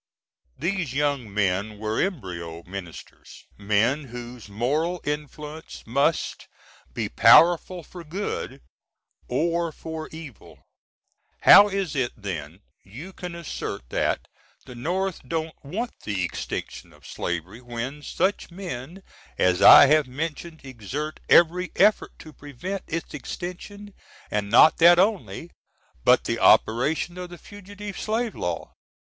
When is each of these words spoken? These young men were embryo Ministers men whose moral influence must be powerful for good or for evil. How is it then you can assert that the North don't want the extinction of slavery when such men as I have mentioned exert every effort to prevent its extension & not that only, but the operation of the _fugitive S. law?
These 0.57 0.95
young 0.95 1.31
men 1.31 1.77
were 1.77 2.01
embryo 2.01 2.63
Ministers 2.63 3.45
men 3.55 4.05
whose 4.05 4.49
moral 4.49 4.99
influence 5.03 5.83
must 5.85 6.47
be 6.91 7.07
powerful 7.07 7.83
for 7.83 8.03
good 8.03 8.61
or 9.27 9.71
for 9.71 10.07
evil. 10.11 10.63
How 11.41 11.67
is 11.69 11.95
it 11.95 12.13
then 12.17 12.61
you 12.83 13.13
can 13.13 13.35
assert 13.35 13.87
that 13.89 14.27
the 14.65 14.73
North 14.73 15.21
don't 15.29 15.53
want 15.63 15.91
the 16.01 16.23
extinction 16.23 16.93
of 16.93 17.05
slavery 17.05 17.61
when 17.61 18.01
such 18.01 18.49
men 18.49 19.03
as 19.37 19.61
I 19.61 19.85
have 19.85 20.07
mentioned 20.07 20.61
exert 20.65 21.19
every 21.29 21.71
effort 21.75 22.17
to 22.17 22.33
prevent 22.33 22.81
its 22.87 23.13
extension 23.13 23.93
& 24.21 24.31
not 24.31 24.77
that 24.79 24.97
only, 24.97 25.51
but 26.03 26.23
the 26.23 26.39
operation 26.39 27.19
of 27.19 27.29
the 27.29 27.37
_fugitive 27.37 27.99
S. 28.29 28.33
law? 28.33 28.73